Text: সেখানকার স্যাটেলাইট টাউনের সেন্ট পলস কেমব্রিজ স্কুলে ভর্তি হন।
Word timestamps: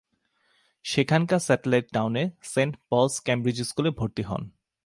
সেখানকার 0.85 1.39
স্যাটেলাইট 1.39 1.87
টাউনের 1.93 2.27
সেন্ট 2.43 2.73
পলস 2.89 3.13
কেমব্রিজ 3.25 3.57
স্কুলে 3.61 3.91
ভর্তি 3.99 4.23
হন। 4.29 4.43